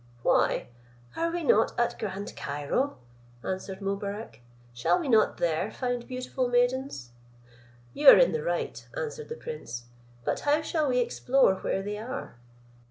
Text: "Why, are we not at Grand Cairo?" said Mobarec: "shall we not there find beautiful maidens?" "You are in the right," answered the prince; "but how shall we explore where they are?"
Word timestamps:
"Why, 0.23 0.69
are 1.15 1.29
we 1.29 1.43
not 1.43 1.79
at 1.79 1.99
Grand 1.99 2.35
Cairo?" 2.35 2.97
said 3.59 3.81
Mobarec: 3.83 4.41
"shall 4.73 4.99
we 4.99 5.07
not 5.07 5.37
there 5.37 5.71
find 5.71 6.07
beautiful 6.07 6.47
maidens?" 6.47 7.11
"You 7.93 8.07
are 8.09 8.17
in 8.17 8.31
the 8.31 8.41
right," 8.41 8.83
answered 8.97 9.29
the 9.29 9.35
prince; 9.35 9.83
"but 10.25 10.39
how 10.39 10.63
shall 10.63 10.89
we 10.89 10.97
explore 10.99 11.53
where 11.57 11.83
they 11.83 11.99
are?" 11.99 12.33